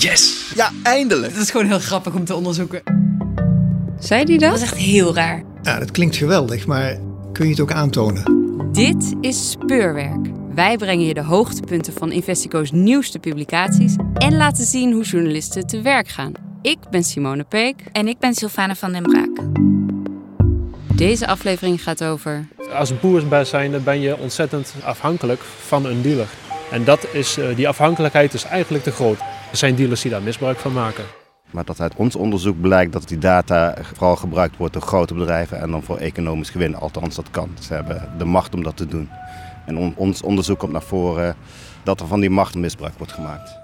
[0.00, 0.52] Yes!
[0.54, 1.32] Ja, eindelijk!
[1.32, 2.82] Dat is gewoon heel grappig om te onderzoeken.
[3.98, 4.50] Zei die dat?
[4.50, 5.42] Dat is echt heel raar.
[5.62, 6.98] Ja, dat klinkt geweldig, maar
[7.32, 8.22] kun je het ook aantonen?
[8.72, 10.26] Dit is Speurwerk.
[10.54, 15.82] Wij brengen je de hoogtepunten van Investico's nieuwste publicaties en laten zien hoe journalisten te
[15.82, 16.32] werk gaan.
[16.62, 17.76] Ik ben Simone Peek.
[17.92, 19.46] En ik ben Sylvana van den Braak.
[20.94, 22.46] Deze aflevering gaat over.
[22.72, 26.28] Als boer zijn ben je ontzettend afhankelijk van een dealer.
[26.70, 29.18] En dat is, eh, die afhankelijkheid is eigenlijk te groot.
[29.50, 31.04] Er zijn dealers die daar misbruik van maken.
[31.50, 35.60] Maar dat uit ons onderzoek blijkt dat die data vooral gebruikt wordt door grote bedrijven
[35.60, 36.74] en dan voor economisch gewin.
[36.74, 37.50] Althans, dat kan.
[37.60, 39.10] Ze hebben de macht om dat te doen.
[39.66, 41.36] En ons onderzoek komt naar voren
[41.82, 43.58] dat er van die macht misbruik wordt gemaakt.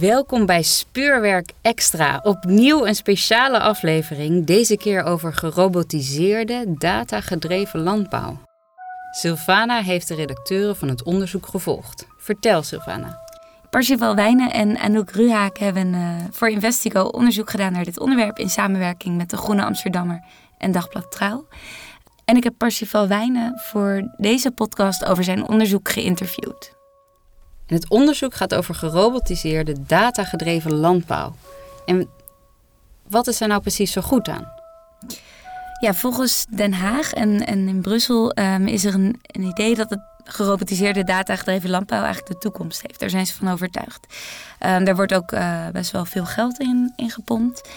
[0.00, 2.20] Welkom bij Speurwerk Extra.
[2.22, 8.47] Opnieuw een speciale aflevering, deze keer over gerobotiseerde, datagedreven landbouw.
[9.10, 12.06] Sylvana heeft de redacteuren van het onderzoek gevolgd.
[12.16, 13.26] Vertel, Sylvana.
[13.70, 18.50] Parsifal Wijnen en Anouk Ruhaak hebben uh, voor Investigo onderzoek gedaan naar dit onderwerp in
[18.50, 20.24] samenwerking met de Groene Amsterdammer
[20.58, 21.46] en Dagblad Trouw.
[22.24, 26.76] En ik heb Parsifal Wijnen voor deze podcast over zijn onderzoek geïnterviewd.
[27.66, 31.34] En het onderzoek gaat over gerobotiseerde, datagedreven landbouw.
[31.86, 32.08] En
[33.08, 34.57] wat is er nou precies zo goed aan?
[35.80, 39.90] Ja, volgens Den Haag en, en in Brussel um, is er een, een idee dat
[39.90, 43.00] het gerobotiseerde datagedreven landbouw eigenlijk de toekomst heeft.
[43.00, 44.06] Daar zijn ze van overtuigd.
[44.66, 47.68] Um, daar wordt ook uh, best wel veel geld in, in gepompt.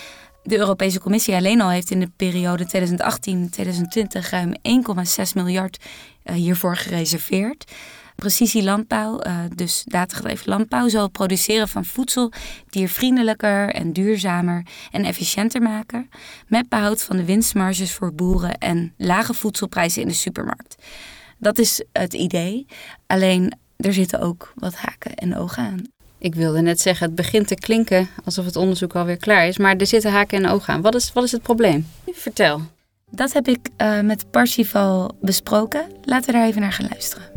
[0.43, 5.77] De Europese Commissie alleen al heeft in de periode 2018-2020 ruim 1,6 miljard
[6.23, 7.71] uh, hiervoor gereserveerd.
[8.21, 12.31] Precisielandbouw, uh, dus datagedreven landbouw, zal het produceren van voedsel
[12.69, 16.09] diervriendelijker en duurzamer en efficiënter maken,
[16.47, 20.75] met behoud van de winstmarges voor boeren en lage voedselprijzen in de supermarkt.
[21.37, 22.65] Dat is het idee,
[23.07, 25.81] alleen er zitten ook wat haken en ogen aan.
[26.17, 29.75] Ik wilde net zeggen, het begint te klinken alsof het onderzoek alweer klaar is, maar
[29.75, 30.81] er zitten haken en ogen aan.
[30.81, 31.87] Wat is, wat is het probleem?
[32.11, 32.61] Vertel.
[33.09, 35.85] Dat heb ik uh, met Parsifal besproken.
[36.03, 37.30] Laten we daar even naar gaan luisteren.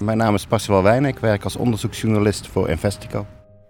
[0.00, 1.10] Mijn naam is Parsifal Wijnen.
[1.10, 3.26] Ik werk als onderzoeksjournalist voor Investico.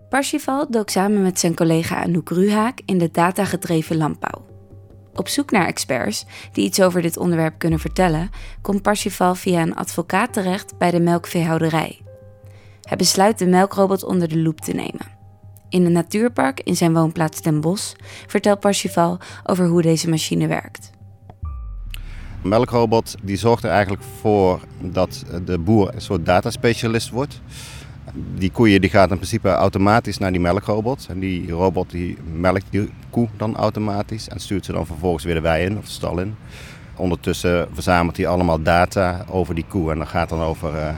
[0.08, 4.46] Parsifal dook samen met zijn collega Anouk Ruhaak in de datagedreven landbouw.
[5.14, 8.30] Op zoek naar experts die iets over dit onderwerp kunnen vertellen,
[8.62, 12.00] komt Parsifal via een advocaat terecht bij de melkveehouderij.
[12.82, 15.16] Hij besluit de melkrobot onder de loep te nemen.
[15.68, 17.94] In een natuurpark in zijn woonplaats Den Bosch
[18.26, 20.90] vertelt Parsifal over hoe deze machine werkt.
[22.48, 27.40] Melkrobot die zorgt er eigenlijk voor dat de boer een soort dataspecialist wordt.
[28.34, 31.06] Die koeien die gaat in principe automatisch naar die melkrobot.
[31.08, 35.34] En die robot die melkt die koe dan automatisch en stuurt ze dan vervolgens weer
[35.34, 36.36] de wei in of de stal in.
[36.96, 39.90] Ondertussen verzamelt hij allemaal data over die koe.
[39.90, 40.94] En dat gaat dan over uh,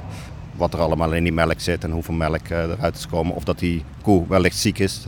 [0.56, 3.34] wat er allemaal in die melk zit en hoeveel melk uh, eruit is komen.
[3.34, 5.04] Of dat die koe wellicht ziek is.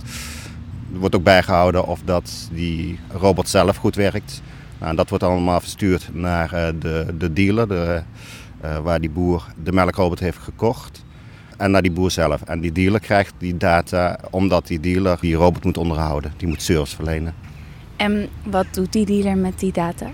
[0.92, 4.42] Er wordt ook bijgehouden of dat die robot zelf goed werkt.
[4.82, 8.02] Nou, dat wordt allemaal verstuurd naar uh, de, de dealer, de,
[8.82, 11.04] waar die boer de melkrobot heeft gekocht
[11.56, 12.42] en naar die boer zelf.
[12.42, 16.32] En die dealer krijgt die data omdat die dealer die robot moet onderhouden.
[16.36, 17.34] Die moet service verlenen.
[17.96, 20.10] En wat doet die dealer met die data?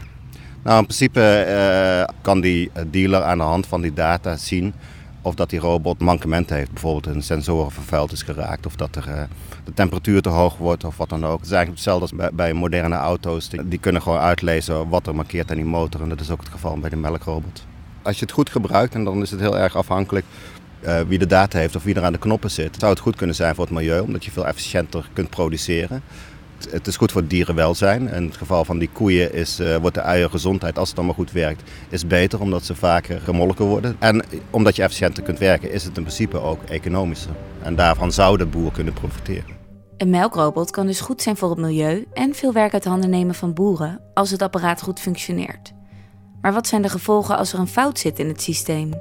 [0.63, 4.75] Nou, in principe uh, kan die dealer aan de hand van die data zien
[5.23, 6.73] of dat die robot mankement heeft.
[6.73, 9.23] Bijvoorbeeld een sensoren vervuild is geraakt of dat er, uh,
[9.65, 11.39] de temperatuur te hoog wordt of wat dan ook.
[11.39, 13.49] Het is eigenlijk hetzelfde als bij, moderne auto's.
[13.49, 16.41] Die, die, kunnen gewoon uitlezen wat er markeert aan die motor en dat is ook
[16.41, 17.67] het geval bij de melkrobot.
[18.03, 20.27] Als je het goed gebruikt, en dan is het heel erg afhankelijk
[20.81, 23.17] uh, wie de data heeft of wie er aan de knoppen zit, zou het goed
[23.17, 26.03] kunnen zijn voor het milieu, omdat je veel efficiënter kunt produceren.
[26.71, 28.09] Het, is goed voor het dierenwelzijn.
[28.09, 31.33] In het geval van die koeien is, uh, wordt de uiergezondheid, als het allemaal goed
[31.33, 33.97] werkt, is beter omdat ze vaker gemolken worden.
[33.99, 37.33] En omdat je efficiënter kunt werken, is het in principe ook economischer.
[37.63, 39.57] En daarvan zou de boer kunnen profiteren.
[39.97, 43.35] Een melkrobot kan dus goed zijn voor het milieu en veel werk uit handen nemen
[43.35, 45.73] van boeren als het apparaat goed functioneert.
[46.41, 48.93] Maar wat zijn de gevolgen als er een fout zit in het systeem?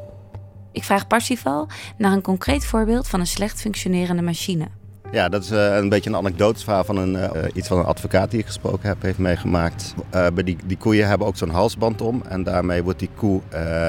[0.72, 1.68] Ik vraag Parsifal
[1.98, 4.68] naar een concreet voorbeeld van een slecht functionerende machine.
[5.12, 8.31] Ja, dat is uh, een beetje een anekdoteverhaal van een, uh, iets van een advocaat
[8.31, 9.94] die ik gesproken heb, heeft meegemaakt.
[10.15, 13.42] Uh, die, die koeien hebben ook zo'n halsband om en daarmee wordt die koe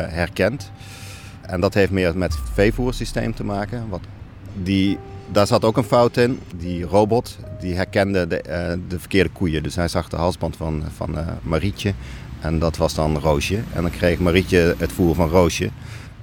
[0.08, 0.70] herkend.
[1.40, 3.88] En dat heeft meer met het veevoersysteem te maken.
[3.88, 4.00] Wat
[4.62, 4.98] die,
[5.32, 6.40] daar zat ook een fout in.
[6.56, 8.42] Die robot die herkende de,
[8.88, 9.62] de verkeerde koeien.
[9.62, 11.92] Dus hij zag de halsband van, van Marietje
[12.40, 13.60] en dat was dan Roosje.
[13.74, 15.70] En dan kreeg Marietje het voer van Roosje.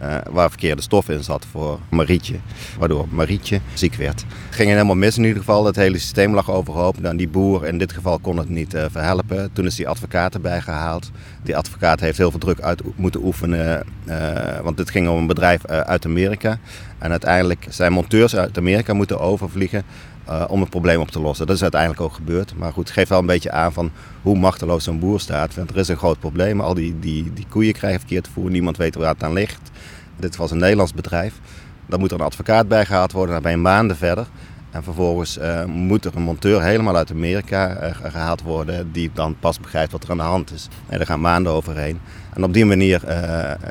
[0.02, 2.36] Uh, waar verkeerde stof in zat voor Marietje.
[2.80, 4.24] Waardoor Marietje ziek werd.
[4.46, 5.66] Het ging helemaal mis in ieder geval.
[5.66, 7.04] Het hele systeem lag overhoop.
[7.04, 9.50] En die boer in dit geval kon het niet uh, verhelpen.
[9.54, 11.12] Toen is die advocaat erbij gehaald.
[11.44, 13.86] Die advocaat heeft heel veel druk uit moeten oefenen.
[14.06, 16.58] Uh, want dit ging om een bedrijf uit Amerika.
[16.98, 19.84] En uiteindelijk zijn monteurs uit Amerika moeten overvliegen
[20.30, 21.48] uh, om het probleem op te lossen.
[21.48, 22.54] Dat is uiteindelijk ook gebeurd.
[22.58, 23.92] Maar goed, geeft wel een beetje aan van
[24.22, 25.56] hoe machteloos zo'n boer staat.
[25.56, 26.62] Want er is een groot probleem.
[26.62, 28.50] Al die, die, die koeien krijgen verkeerd voer.
[28.50, 29.72] Niemand weet waar het aan ligt.
[30.18, 31.40] Dit was een Nederlands bedrijf.
[31.86, 33.34] Dan moet er een advocaat bij gehaald worden.
[33.34, 34.28] Dan ben je maanden verder.
[34.72, 38.92] En vervolgens uh, moet er een monteur helemaal uit Amerika uh, gehaald worden.
[38.92, 40.68] Die dan pas begrijpt wat er aan de hand is.
[40.88, 42.00] En er gaan maanden overheen.
[42.34, 43.02] En op die manier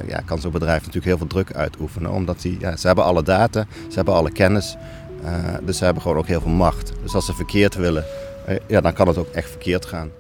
[0.07, 2.11] ja, kan zo'n bedrijf natuurlijk heel veel druk uitoefenen.
[2.11, 4.77] Omdat die, ja, ze hebben alle data, ze hebben alle kennis.
[5.25, 6.93] Uh, dus ze hebben gewoon ook heel veel macht.
[7.03, 8.05] Dus als ze verkeerd willen,
[8.49, 10.13] uh, ja, dan kan het ook echt verkeerd gaan.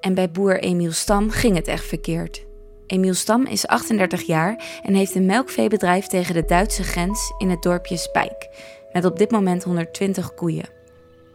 [0.00, 2.46] En bij boer Emiel Stam ging het echt verkeerd.
[2.86, 7.62] Emiel Stam is 38 jaar en heeft een melkveebedrijf tegen de Duitse grens in het
[7.62, 8.48] dorpje Spijk.
[8.92, 10.76] Met op dit moment 120 koeien.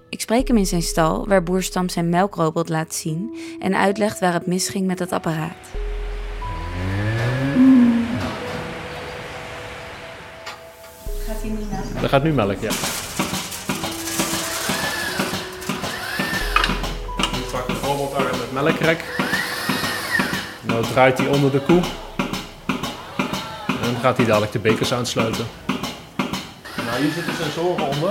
[0.09, 4.19] Ik spreek hem in zijn stal, waar boer Stam zijn melkrobot laat zien en uitlegt
[4.19, 5.67] waar het misging met het apparaat.
[11.25, 11.82] Gaat hij nu naar?
[12.03, 12.69] Dat gaat nu melk, ja.
[17.83, 19.03] robotarm met melkrek.
[20.61, 21.81] Nu draait hij onder de koe.
[23.67, 25.45] En dan gaat hij dadelijk de bekers aansluiten.
[26.85, 28.09] Nou, hier zitten sensoren onder.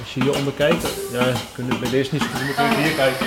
[0.00, 3.26] Als je hieronder kijkt, ja, kun je bij deze niet zo goed, moet hier kijken.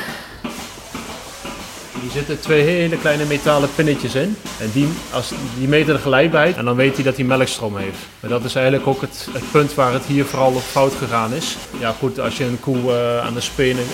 [2.01, 4.35] Hier zitten twee hele kleine metalen pinnetjes in.
[4.59, 7.97] En die, als, die meten de gelijkheid en dan weet hij dat hij melkstroom heeft.
[8.19, 11.33] Maar dat is eigenlijk ook het, het punt waar het hier vooral op fout gegaan
[11.33, 11.57] is.
[11.79, 13.87] Ja goed, als je een koe uh, aan de speen een,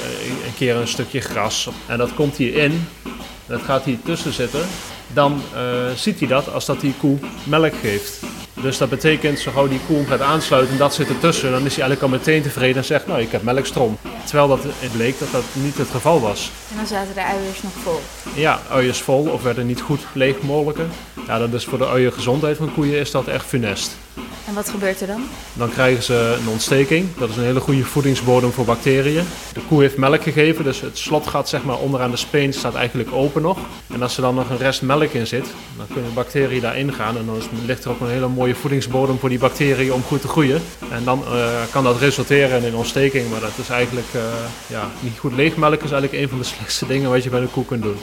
[0.45, 2.87] een, keer een stukje gras en dat komt hierin,
[3.45, 4.65] dat gaat hier tussen zitten,
[5.13, 5.59] dan uh,
[5.95, 8.19] ziet hij dat als dat die koe melk geeft.
[8.61, 11.83] Dus dat betekent, zo gauw die koe gaat aansluiten, dat zit ertussen, dan is hij
[11.83, 13.97] eigenlijk al meteen tevreden en zegt, nou ik heb melkstroom.
[14.25, 16.51] Terwijl dat, het bleek dat dat niet het geval was.
[16.69, 17.99] En dan zaten de uiers nog vol?
[18.35, 20.89] Ja, uiers vol of werden niet goed leegmolken.
[21.27, 23.97] Ja, dat is voor de uiergezondheid van koeien is dat echt funest.
[24.47, 25.23] En wat gebeurt er dan?
[25.53, 27.07] Dan krijgen ze een ontsteking.
[27.17, 29.23] Dat is een hele goede voedingsbodem voor bacteriën.
[29.53, 33.13] De koe heeft melk gegeven, dus het slotgat zeg maar, onderaan de speen staat eigenlijk
[33.13, 33.57] open nog.
[33.93, 35.45] En als er dan nog een rest melk in zit,
[35.77, 37.17] dan kunnen bacteriën daarin gaan.
[37.17, 40.27] En dan ligt er ook een hele mooie voedingsbodem voor die bacteriën om goed te
[40.27, 40.61] groeien.
[40.91, 44.21] En dan uh, kan dat resulteren in een ontsteking, maar dat is eigenlijk uh,
[44.67, 45.33] ja, niet goed.
[45.33, 47.97] Leegmelk is eigenlijk een van de slechtste dingen wat je bij een koe kunt doen.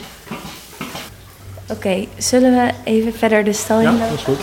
[1.63, 4.41] Oké, okay, zullen we even verder de stal in Ja, dat is goed.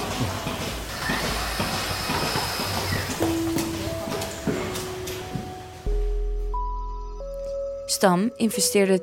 [7.99, 8.99] Stam investeerde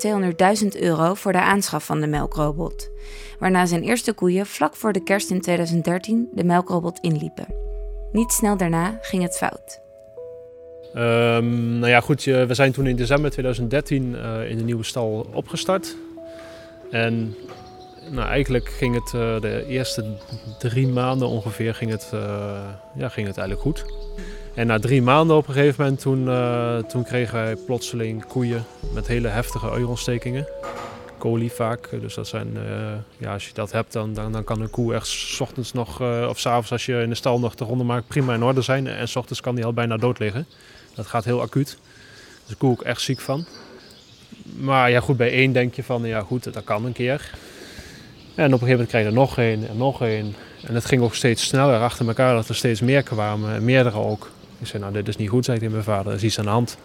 [0.74, 2.90] 200.000 euro voor de aanschaf van de melkrobot,
[3.38, 7.46] waarna zijn eerste koeien vlak voor de kerst in 2013 de melkrobot inliepen.
[8.12, 9.80] Niet snel daarna ging het fout.
[10.94, 15.26] Um, nou ja, goed, we zijn toen in december 2013 uh, in de nieuwe stal
[15.32, 15.96] opgestart.
[16.90, 17.36] En
[18.10, 20.04] nou, eigenlijk ging het uh, de eerste
[20.58, 22.20] drie maanden ongeveer ging het, uh,
[22.94, 23.84] ja, ging het eigenlijk goed.
[24.56, 28.64] En na drie maanden op een gegeven moment, toen, uh, toen kregen wij plotseling koeien
[28.92, 30.46] met hele heftige uierontstekingen.
[31.18, 32.62] Coli vaak, dus dat zijn, uh,
[33.18, 36.00] ja, als je dat hebt, dan, dan, dan kan een koe echt s ochtends nog,
[36.00, 38.62] uh, of s'avonds als je in de stal nog de ronde maakt, prima in orde
[38.62, 38.86] zijn.
[38.86, 40.46] En s ochtends kan die al bijna dood liggen.
[40.94, 41.78] Dat gaat heel acuut.
[42.40, 43.46] Dus de koe ook echt ziek van.
[44.58, 47.30] Maar ja, goed, bij één denk je van, ja goed, dat kan een keer.
[48.34, 50.34] En op een gegeven moment krijg je er nog één en nog één.
[50.66, 53.54] En het ging ook steeds sneller achter elkaar, dat er steeds meer kwamen.
[53.54, 54.34] En meerdere ook.
[54.58, 56.38] Ik zei, nou dit is niet goed, zei ik tegen mijn vader, er is iets
[56.38, 56.78] aan de hand.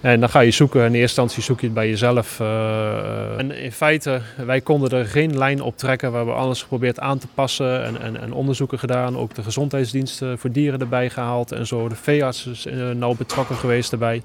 [0.00, 2.40] En dan ga je zoeken, in eerste instantie zoek je het bij jezelf.
[2.40, 6.10] Uh, en in feite, wij konden er geen lijn op trekken.
[6.10, 9.16] We hebben alles geprobeerd aan te passen en, en, en onderzoeken gedaan.
[9.16, 11.88] Ook de gezondheidsdiensten voor dieren erbij gehaald en zo.
[11.88, 14.22] De veearts is nauw betrokken geweest erbij.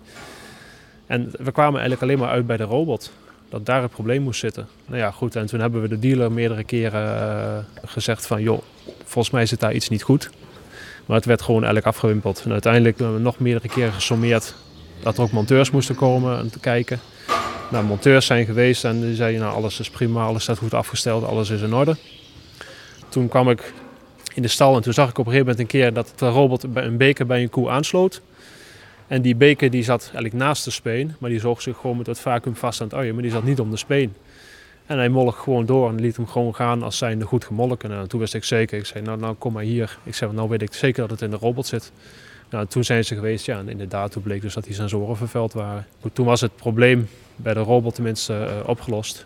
[1.07, 3.11] En we kwamen eigenlijk alleen maar uit bij de robot.
[3.49, 4.67] Dat daar het probleem moest zitten.
[4.85, 5.35] Nou ja, goed.
[5.35, 8.41] En toen hebben we de dealer meerdere keren uh, gezegd van...
[8.41, 8.61] joh,
[9.03, 10.29] volgens mij zit daar iets niet goed.
[11.05, 12.41] Maar het werd gewoon eigenlijk afgewimpeld.
[12.45, 14.55] En uiteindelijk hebben we nog meerdere keren gesommeerd
[15.03, 16.99] dat er ook monteurs moesten komen en te kijken.
[17.71, 21.23] Nou, monteurs zijn geweest en die zeiden, nou alles is prima, alles staat goed afgesteld,
[21.23, 21.95] alles is in orde.
[23.09, 23.73] Toen kwam ik
[24.33, 26.27] in de stal en toen zag ik op een gegeven moment een keer dat de
[26.27, 28.21] robot een beker bij een koe aansloot.
[29.07, 32.07] En die beker die zat eigenlijk naast de speen, maar die zoog zich gewoon met
[32.07, 34.13] het vacuüm vast aan het uien, maar die zat niet om de speen.
[34.85, 37.91] En hij molk gewoon door en liet hem gewoon gaan als zijnde goed gemolken.
[37.91, 39.97] En toen wist ik zeker, ik zei nou, nou kom maar hier.
[40.03, 41.91] Ik zei nou weet ik zeker dat het in de robot zit.
[42.49, 45.53] Nou, toen zijn ze geweest, ja, en inderdaad, toen bleek dus dat die sensoren vervuild
[45.53, 45.87] waren.
[46.13, 49.25] Toen was het probleem bij de robot tenminste uh, opgelost.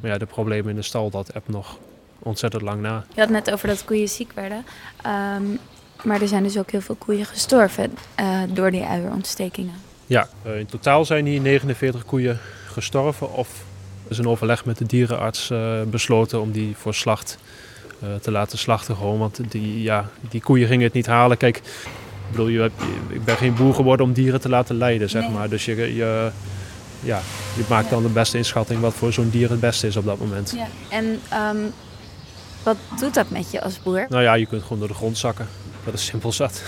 [0.00, 1.78] Maar ja, de problemen in de stal, dat app nog
[2.18, 3.04] ontzettend lang na.
[3.14, 4.64] Je had net over dat koeien ziek werden.
[5.02, 5.42] Ehm,
[6.02, 9.74] maar er zijn dus ook heel veel koeien gestorven uh, door die uierontstekingen.
[10.06, 13.32] Ja, uh, in totaal zijn hier 49 koeien gestorven.
[13.32, 13.64] Of
[14.12, 17.38] is een overleg met de dierenarts uh, besloten om die voor slacht
[18.20, 18.96] te laten slachten.
[18.96, 21.36] Gewoon, want die, ja, die koeien gingen het niet halen.
[21.36, 25.10] Kijk, ik bedoel, je hebt, ik ben geen boer geworden om dieren te laten lijden,
[25.10, 25.48] zeg maar.
[25.48, 26.30] Dus je, je,
[27.00, 27.20] ja,
[27.56, 30.18] je maakt dan de beste inschatting wat voor zo'n dier het beste is op dat
[30.18, 30.54] moment.
[30.56, 30.66] Ja.
[30.88, 31.20] En
[31.56, 31.72] um,
[32.62, 34.06] wat doet dat met je als boer?
[34.08, 35.48] Nou ja, je kunt gewoon door de grond zakken.
[35.84, 36.62] Dat is simpel zat.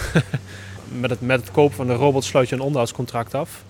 [1.01, 3.63] met, het, met het kopen van de robot sluit je een onderhoudscontract af.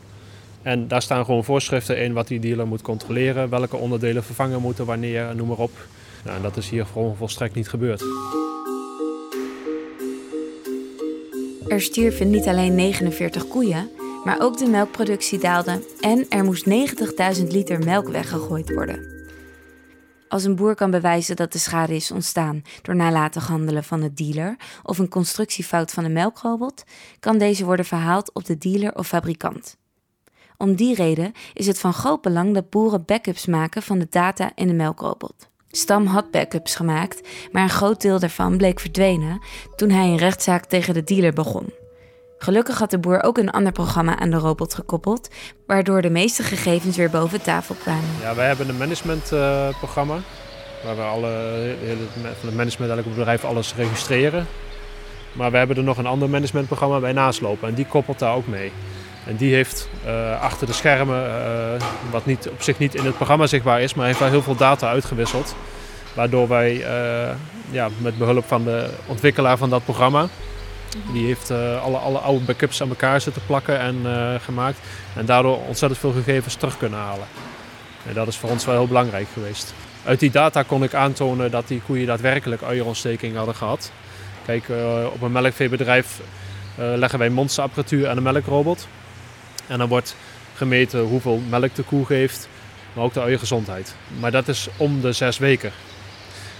[0.64, 4.86] En daar staan gewoon voorschriften in wat die dealer moet controleren, welke onderdelen vervangen moeten,
[4.86, 5.86] wanneer, noem maar op.
[6.24, 8.02] Nou, en dat is hier gewoon volstrekt niet gebeurd.
[11.68, 13.90] Er stierven niet alleen 49 koeien,
[14.24, 16.66] maar ook de melkproductie daalde en er moest
[17.38, 19.12] 90.000 liter melk weggegooid worden.
[20.28, 24.12] Als een boer kan bewijzen dat de schade is ontstaan door nalatig handelen van de
[24.12, 26.84] dealer of een constructiefout van de melkrobot,
[27.20, 29.76] kan deze worden verhaald op de dealer of fabrikant.
[30.56, 34.52] Om die reden is het van groot belang dat boeren backups maken van de data
[34.54, 35.48] in de melkrobot.
[35.70, 39.40] Stam had backups gemaakt, maar een groot deel daarvan bleek verdwenen
[39.76, 41.72] toen hij een rechtszaak tegen de dealer begon.
[42.38, 45.28] Gelukkig had de boer ook een ander programma aan de robot gekoppeld,
[45.66, 48.10] waardoor de meeste gegevens weer boven tafel kwamen.
[48.20, 50.22] Ja, wij hebben een managementprogramma, uh,
[50.84, 51.74] waar we alle,
[52.40, 54.46] van het management het bedrijf alles registreren.
[55.32, 58.46] Maar we hebben er nog een ander managementprogramma bij naslopen en die koppelt daar ook
[58.46, 58.72] mee.
[59.26, 63.16] En die heeft uh, achter de schermen, uh, wat niet, op zich niet in het
[63.16, 65.54] programma zichtbaar is, maar heeft wel heel veel data uitgewisseld.
[66.14, 67.34] Waardoor wij uh,
[67.70, 70.28] ja, met behulp van de ontwikkelaar van dat programma
[71.12, 73.96] die heeft alle, alle oude backups aan elkaar zitten plakken en
[74.40, 74.78] gemaakt.
[75.16, 77.26] En daardoor ontzettend veel gegevens terug kunnen halen.
[78.08, 79.74] En dat is voor ons wel heel belangrijk geweest.
[80.04, 83.92] Uit die data kon ik aantonen dat die koeien daadwerkelijk uierontsteking hadden gehad.
[84.46, 84.64] Kijk,
[85.12, 86.20] op een melkveebedrijf
[86.76, 88.88] leggen wij monsterapparatuur aan een melkrobot.
[89.66, 90.16] En dan wordt
[90.54, 92.48] gemeten hoeveel melk de koe geeft,
[92.92, 93.94] maar ook de uiengezondheid.
[94.20, 95.72] Maar dat is om de zes weken.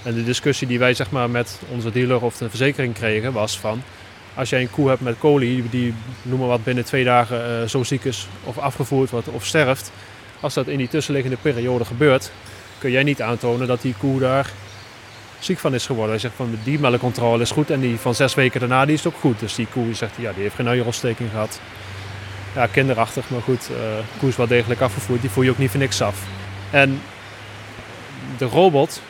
[0.02, 3.58] En de discussie die wij zeg maar, met onze dealer of de verzekering kregen was
[3.58, 3.82] van
[4.34, 7.68] als jij een koe hebt met coli, die noem maar wat binnen twee dagen uh,
[7.68, 9.92] zo ziek is of afgevoerd wordt of sterft.
[10.40, 12.30] Als dat in die tussenliggende periode gebeurt,
[12.78, 14.50] kun jij niet aantonen dat die koe daar
[15.38, 16.10] ziek van is geworden.
[16.10, 19.06] Hij zegt van die melkcontrole is goed en die van zes weken daarna die is
[19.06, 19.40] ook goed.
[19.40, 21.60] Dus die koe zegt ja, die heeft geen uierontsteking gehad.
[22.54, 23.68] Ja, kinderachtig, maar goed.
[23.70, 23.76] Uh,
[24.18, 26.22] koe is wel degelijk afgevoerd, die voer je ook niet voor niks af.
[26.70, 27.00] En
[28.38, 29.00] de robot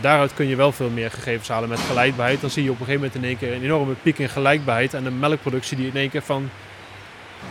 [0.00, 2.40] daaruit kun je wel veel meer gegevens halen met gelijkbaarheid.
[2.40, 4.94] Dan zie je op een gegeven moment in één keer een enorme piek in gelijkbaarheid.
[4.94, 6.50] En een melkproductie die in één keer van,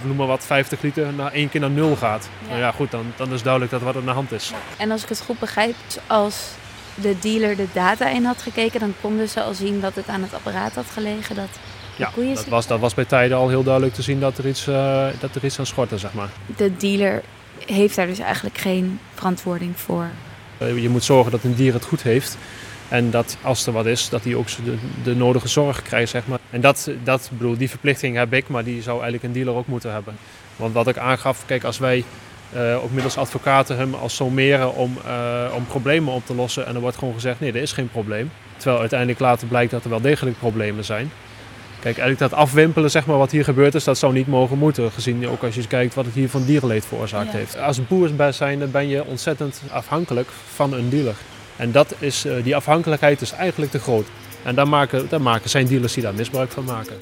[0.02, 2.30] noem maar wat, 50 liter naar één keer naar nul gaat.
[2.42, 2.48] Ja.
[2.48, 4.52] Nou ja, goed, dan, dan is duidelijk dat wat er aan de hand is.
[4.78, 5.76] En als ik het goed begrijp,
[6.08, 6.50] als
[6.96, 10.22] de dealer de data in had gekeken, dan konden ze al zien dat het aan
[10.22, 11.36] het apparaat had gelegen.
[11.36, 11.60] Dat
[12.02, 14.68] ja, dat was, dat was bij tijden al heel duidelijk te zien dat er iets,
[14.68, 16.30] uh, dat er iets aan schortte, zeg maar.
[16.56, 17.22] De dealer
[17.66, 20.08] heeft daar dus eigenlijk geen verantwoording voor.
[20.58, 22.38] Eh, je moet zorgen dat een dier het goed heeft.
[22.90, 26.28] En dat als er wat is, dat hij ook de, de nodige zorg krijgt, zeg
[26.28, 26.40] maar.
[26.50, 29.68] En dat, dat, bedoel, die verplichting heb ik, maar die zou eigenlijk een dealer ook
[29.68, 30.16] moeten hebben.
[30.56, 32.04] Want wat ik aangaf, kijk, als wij
[32.56, 36.66] uh, ook middels advocaten hem als sommeren om, uh, om problemen op te lossen.
[36.66, 38.32] En er wordt gewoon gezegd, nee, er is geen probleem.
[38.58, 41.12] Terwijl uiteindelijk later blijkt dat er wel degelijk problemen zijn.
[41.82, 44.92] Kijk, eigenlijk dat afwimpelen, zeg maar, wat hier gebeurd is, dat zou niet mogen moeten.
[44.92, 47.38] Gezien ook als je kijkt wat het hier van dierenleed veroorzaakt ja.
[47.38, 47.58] heeft.
[47.58, 51.16] Als boer zijn, ben je ontzettend afhankelijk van een dealer.
[51.56, 54.06] En dat is, uh, die afhankelijkheid is eigenlijk te groot.
[54.44, 56.96] En daar maken, daar maken zijn dealers die daar misbruik van maken.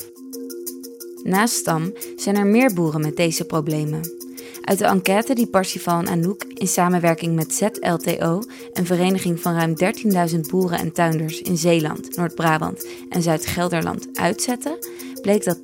[1.24, 4.19] Naast Stam zijn er meer boeren met deze problemen.
[4.70, 8.42] Uit de enquête die Parsifal en Anouk in samenwerking met ZLTO,
[8.74, 9.74] een vereniging van ruim
[10.34, 14.78] 13.000 boeren en tuinders in Zeeland, Noord-Brabant en Zuid-Gelderland, uitzetten,
[15.22, 15.62] bleek dat 10%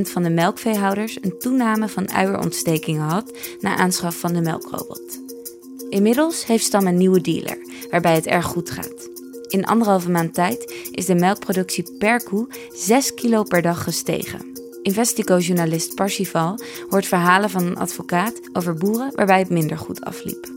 [0.00, 5.20] van de melkveehouders een toename van uierontstekingen had na aanschaf van de melkrobot.
[5.90, 7.58] Inmiddels heeft Stam een nieuwe dealer,
[7.90, 9.08] waarbij het erg goed gaat.
[9.48, 14.57] In anderhalve maand tijd is de melkproductie per koe 6 kilo per dag gestegen.
[14.88, 20.48] Investigo-journalist Parsifal hoort verhalen van een advocaat over boeren waarbij het minder goed afliep.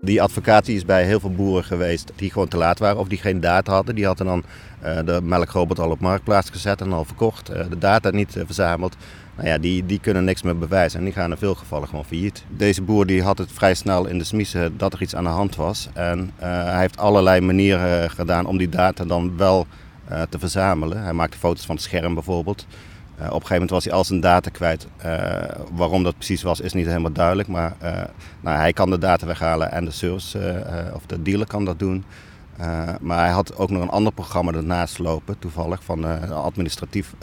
[0.00, 3.18] Die advocaat is bij heel veel boeren geweest die gewoon te laat waren of die
[3.18, 3.94] geen data hadden.
[3.94, 4.44] Die hadden dan
[4.84, 8.42] uh, de melkrobot al op marktplaats gezet en al verkocht, uh, de data niet uh,
[8.46, 8.96] verzameld.
[9.36, 12.04] Nou ja, die, die kunnen niks meer bewijzen en die gaan in veel gevallen gewoon
[12.04, 12.44] failliet.
[12.48, 15.30] Deze boer die had het vrij snel in de smiezen dat er iets aan de
[15.30, 15.88] hand was.
[15.92, 19.66] En hij heeft allerlei manieren gedaan om die data dan wel
[20.28, 21.02] te verzamelen.
[21.02, 22.66] Hij maakte foto's van het scherm bijvoorbeeld.
[23.22, 24.86] Uh, op een gegeven moment was hij al zijn data kwijt.
[25.06, 27.48] Uh, waarom dat precies was, is niet helemaal duidelijk.
[27.48, 27.90] Maar uh,
[28.40, 30.64] nou, hij kan de data weghalen en de service
[30.94, 32.04] of de dealer kan dat doen.
[33.00, 37.14] Maar hij had ook nog een ander programma ernaast lopen, toevallig, van een administratief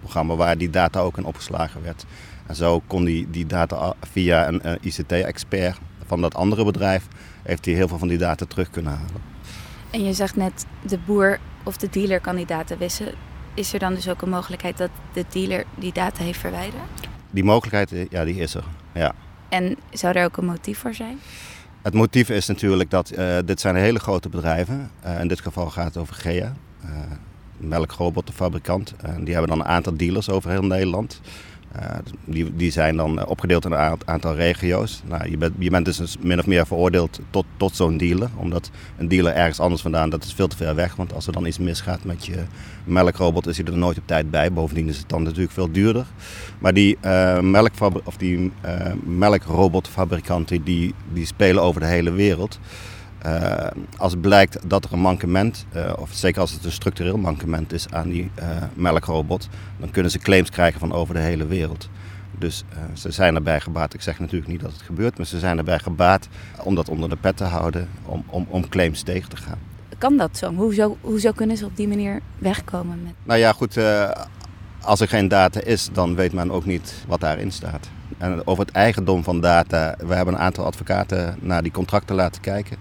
[0.00, 2.04] programma waar die data ook in opgeslagen werd.
[2.46, 7.06] En zo kon hij die data via een ICT-expert van dat andere bedrijf,
[7.42, 9.22] heeft hij heel veel van die data terug kunnen halen.
[9.90, 13.14] En je zegt net, de boer of de dealer kan die data wissen.
[13.56, 16.82] Is er dan dus ook een mogelijkheid dat de dealer die data heeft verwijderd?
[17.30, 19.14] Die mogelijkheid, ja, die is er, ja.
[19.48, 21.18] En zou er ook een motief voor zijn?
[21.82, 24.90] Het motief is natuurlijk dat uh, dit zijn hele grote bedrijven.
[25.04, 26.90] Uh, in dit geval gaat het over GEA, uh,
[27.56, 28.94] melkrobotenfabrikant.
[29.20, 31.20] die hebben dan een aantal dealers over heel Nederland.
[31.80, 35.02] Uh, die, die zijn dan eh, opgedeeld in een aantal regio's.
[35.06, 38.30] Nou, je, bent, je bent dus min of meer veroordeeld tot, tot zo'n dealer.
[38.36, 40.96] Omdat een dealer ergens anders vandaan, dat is veel te ver weg.
[40.96, 42.44] Want als er dan iets misgaat met je
[42.84, 44.52] melkrobot, is hij er nooit op tijd bij.
[44.52, 46.06] Bovendien is het dan natuurlijk veel duurder.
[46.58, 47.64] Maar die, uh,
[48.04, 48.52] of die
[49.04, 52.58] melkrobotfabrikanten, die, die spelen over de hele wereld.
[53.26, 53.66] Uh,
[53.96, 57.90] als blijkt dat er een mankement, uh, of zeker als het een structureel mankement is
[57.90, 61.88] aan die uh, melkrobot, dan kunnen ze claims krijgen van over de hele wereld.
[62.38, 63.94] Dus ze zijn erbij gebaat.
[63.94, 66.28] Ik zeg natuurlijk niet dat het gebeurt, maar ze zijn erbij gebaat
[66.62, 69.58] om dat onder de pet te houden, om, om, om claims tegen te gaan.
[69.98, 70.54] Kan dat zo?
[70.54, 73.02] Hoezo, hoezo kunnen ze op die manier wegkomen?
[73.02, 73.12] Met...
[73.22, 73.78] Nou ja, goed.
[74.80, 77.88] als er geen data is, dan weet men ook niet wat daarin staat.
[78.18, 82.40] En over het eigendom van data, we hebben een aantal advocaten naar die contracten laten
[82.40, 82.76] kijken.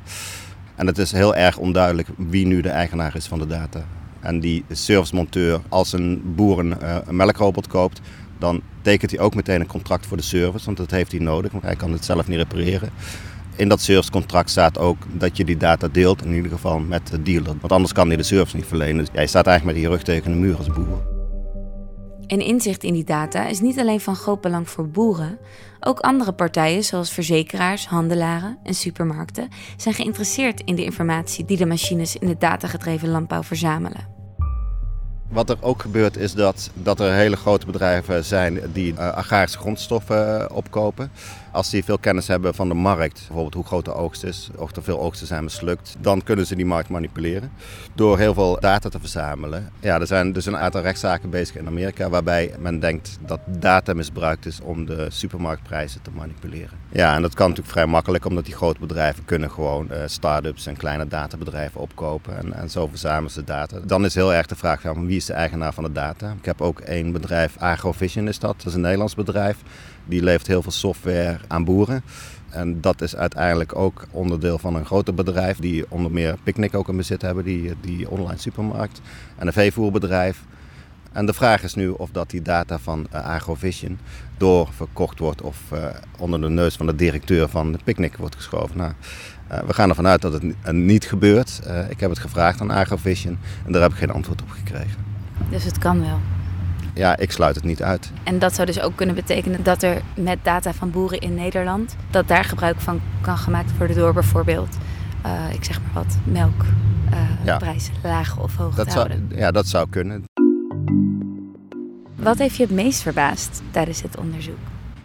[0.75, 3.85] En het is heel erg onduidelijk wie nu de eigenaar is van de data.
[4.19, 8.01] En die servicemonteur, als een boer een, uh, een melkrobot koopt,
[8.39, 11.51] dan tekent hij ook meteen een contract voor de service, want dat heeft hij nodig,
[11.51, 12.89] want hij kan het zelf niet repareren.
[13.55, 17.21] In dat servicecontract staat ook dat je die data deelt, in ieder geval met de
[17.21, 17.55] dealer.
[17.59, 18.97] Want anders kan hij de service niet verlenen.
[18.97, 21.14] Dus jij staat eigenlijk met je rug tegen de muur als boer.
[22.27, 25.37] En inzicht in die data is niet alleen van groot belang voor boeren.
[25.79, 31.65] Ook andere partijen, zoals verzekeraars, handelaren en supermarkten, zijn geïnteresseerd in de informatie die de
[31.65, 34.14] machines in de datagedreven landbouw verzamelen.
[35.29, 39.57] Wat er ook gebeurt is dat, dat er hele grote bedrijven zijn die uh, agrarische
[39.57, 41.11] grondstoffen uh, opkopen.
[41.51, 44.75] Als die veel kennis hebben van de markt, bijvoorbeeld hoe groot de oogst is, of
[44.75, 47.51] er veel oogsten zijn mislukt, dan kunnen ze die markt manipuleren
[47.93, 49.71] door heel veel data te verzamelen.
[49.79, 53.93] Ja, er zijn dus een aantal rechtszaken bezig in Amerika waarbij men denkt dat data
[53.93, 56.77] misbruikt is om de supermarktprijzen te manipuleren.
[56.91, 60.65] Ja, en dat kan natuurlijk vrij makkelijk, omdat die grote bedrijven kunnen gewoon uh, start-ups
[60.65, 63.79] en kleine databedrijven opkopen en, en zo verzamelen ze data.
[63.79, 66.35] Dan is heel erg de vraag van wie is de eigenaar van de data.
[66.37, 69.57] Ik heb ook één bedrijf, Agrovision is dat, dat is een Nederlands bedrijf.
[70.05, 72.03] Die levert heel veel software aan boeren.
[72.49, 76.89] En dat is uiteindelijk ook onderdeel van een groter bedrijf die onder meer Picnic ook
[76.89, 79.01] in bezit hebben, die, die online supermarkt.
[79.35, 80.43] En een veevoerbedrijf.
[81.15, 83.97] En de vraag is nu of dat die data van uh, Agrovision
[84.37, 85.85] doorverkocht wordt of uh,
[86.17, 88.77] onder de neus van de directeur van de Picnic wordt geschoven.
[88.77, 88.91] Nou,
[89.51, 91.61] uh, we gaan ervan uit dat het niet gebeurt.
[91.89, 95.05] ik heb het gevraagd aan Agrovision en daar heb ik geen antwoord op gekregen.
[95.49, 96.19] Dus het kan wel?
[96.95, 98.11] ja, ik sluit het niet uit.
[98.23, 101.95] En dat zou dus ook kunnen betekenen dat er met data van boeren in Nederland,
[102.09, 104.77] dat daar gebruik van kan gemaakt worden door bijvoorbeeld,
[105.25, 108.09] uh, ik zeg maar wat, melkprijzen uh, ja.
[108.09, 109.37] laag of hoog dat te zou, houden.
[109.37, 110.23] Ja, dat zou kunnen.
[112.25, 114.57] Wat heeft je het meest verbaasd tijdens het onderzoek?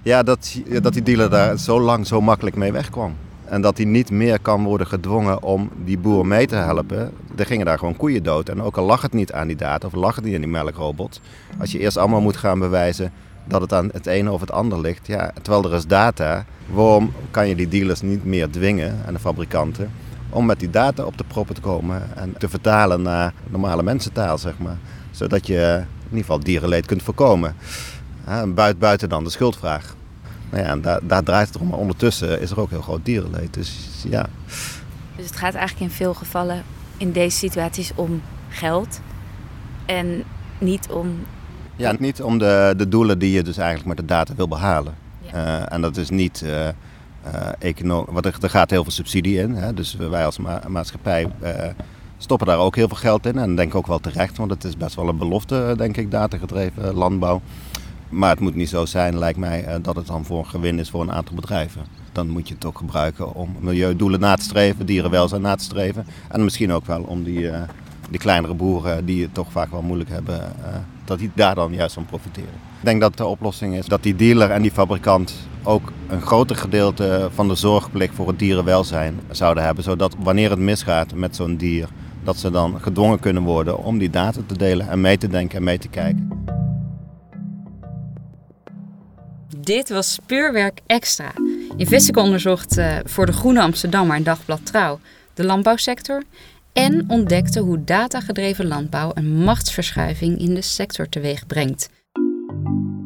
[0.03, 3.17] Ja, dat, dat die dealer daar zo lang zo makkelijk mee wegkwam.
[3.45, 7.13] En dat hij niet meer kan worden gedwongen om die boer mee te helpen.
[7.37, 8.49] Er gingen daar gewoon koeien dood.
[8.49, 10.51] En ook al lag het niet aan die data of lag het niet aan die
[10.51, 11.21] melkrobot.
[11.59, 13.13] Als je eerst allemaal moet gaan bewijzen
[13.45, 15.07] dat het aan het ene of het ander ligt.
[15.07, 16.45] Ja, terwijl er is data.
[16.67, 19.91] Waarom kan je die dealers niet meer dwingen en de fabrikanten
[20.31, 24.39] om met die data op de proppen te komen en te vertalen naar normale mensentaal,
[24.39, 24.79] zeg maar.
[25.11, 25.85] Zodat je
[26.17, 27.55] ieder geval dierenleed kunt voorkomen.
[28.55, 29.95] Buiten, buiten dan de schuldvraag.
[30.51, 31.69] Nou ja, en daar, daar draait het om.
[31.69, 33.55] Maar ondertussen is er ook heel groot dierenleed.
[33.55, 34.27] Dus ja.
[35.17, 36.63] Dus het gaat eigenlijk in veel gevallen
[36.97, 39.01] in deze situaties om geld
[39.87, 40.23] en
[40.59, 41.27] niet om.
[41.77, 44.95] Ja, niet om de, de doelen die je dus eigenlijk met de data wil behalen.
[45.21, 45.61] Ja.
[45.61, 46.43] Uh, en dat is niet.
[46.45, 46.69] Uh,
[47.27, 49.55] uh, econo want er, er, gaat heel veel subsidie in.
[49.55, 49.75] Hè?
[49.75, 51.29] Dus wij als ma maatschappij
[52.23, 53.39] stoppen daar ook heel veel geld in.
[53.39, 56.95] En denk ook wel terecht, want het is best wel een belofte, denk ik, datagedreven
[56.95, 57.41] landbouw.
[58.09, 60.79] Maar het moet niet zo zijn, lijkt mij, eh, dat het dan voor een gewin
[60.79, 61.83] is voor een aantal bedrijven.
[62.13, 66.07] Dan moet je het ook gebruiken om milieudoelen na te streven, dierenwelzijn na te streven.
[66.29, 67.51] En misschien ook wel om die,
[68.11, 70.53] die kleinere boeren die het toch vaak wel moeilijk hebben,
[71.05, 72.71] dat die daar dan juist van profiteren.
[72.81, 76.57] Ik denk dat de oplossing is dat die dealer en die fabrikant ook een groter
[76.57, 79.85] gedeelte van de zorgplicht voor het dierenwelzijn zouden hebben.
[79.85, 81.89] Zodat wanneer het misgaat met zo'n dier,
[82.25, 85.59] dat ze dan gedwongen kunnen worden om die data te delen en mee te denken
[85.59, 86.29] en mee te kijken.
[89.61, 91.33] Dit was Speurwerk Extra.
[91.77, 94.99] Investico onderzocht uh, voor de Groene Amsterdammer en Dagblad Trouw
[95.35, 96.23] de landbouwsector
[96.73, 101.91] En ontdekte hoe datagedreven landbouw een machtsverschuiving in de sector teweeg brengt.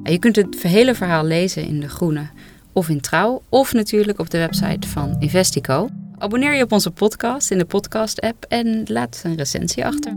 [0.03, 2.29] Je kunt het hele verhaal lezen in De Groene
[2.72, 5.88] of in Trouw, of natuurlijk op de website van Investico.
[6.24, 10.16] Abonneer je op onze podcast in de podcast-app en laat een recensie achter.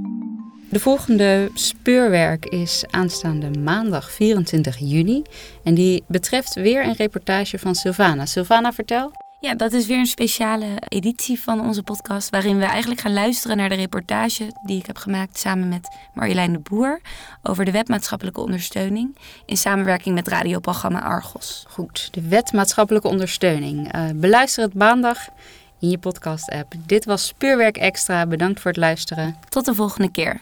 [0.70, 5.22] De volgende speurwerk is aanstaande maandag 24 juni.
[5.64, 8.26] En die betreft weer een reportage van Sylvana.
[8.26, 9.12] Sylvana, vertel.
[9.40, 12.30] Ja, dat is weer een speciale editie van onze podcast.
[12.30, 16.54] Waarin we eigenlijk gaan luisteren naar de reportage die ik heb gemaakt samen met Marjolein
[16.54, 17.02] de Boer.
[17.44, 19.18] Over de wetmaatschappelijke ondersteuning.
[19.46, 21.66] In samenwerking met radioprogramma Argos.
[21.70, 23.96] Goed, de wetmaatschappelijke ondersteuning.
[23.96, 25.28] Uh, beluister het maandag
[25.80, 26.74] in je podcast-app.
[26.86, 28.28] Dit was Speurwerk Extra.
[28.28, 29.36] Bedankt voor het luisteren.
[29.50, 30.42] Tot de volgende keer.